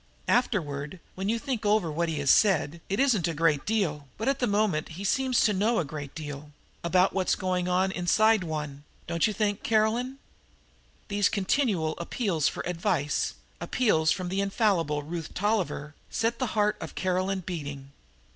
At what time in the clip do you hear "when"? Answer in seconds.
1.13-1.29